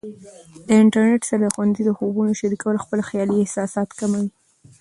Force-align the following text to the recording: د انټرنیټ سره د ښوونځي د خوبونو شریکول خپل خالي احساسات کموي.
د 0.67 0.69
انټرنیټ 0.81 1.21
سره 1.29 1.41
د 1.43 1.47
ښوونځي 1.53 1.83
د 1.85 1.91
خوبونو 1.97 2.31
شریکول 2.39 2.75
خپل 2.83 2.99
خالي 3.07 3.35
احساسات 3.39 3.89
کموي. 3.99 4.29